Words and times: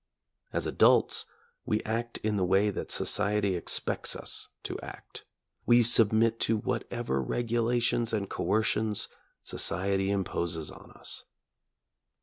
As 0.51 0.65
adults, 0.65 1.25
we 1.63 1.79
act 1.83 2.17
in 2.23 2.35
the 2.35 2.43
way 2.43 2.71
that 2.71 2.89
society 2.89 3.55
expects 3.55 4.15
us 4.15 4.47
to 4.63 4.79
act; 4.81 5.25
we 5.67 5.83
submit 5.83 6.39
to 6.39 6.57
whatever 6.57 7.21
regulations 7.21 8.11
and 8.11 8.27
coercions 8.27 9.09
society 9.43 10.09
imposes 10.09 10.71
on 10.71 10.89
us. 10.93 11.25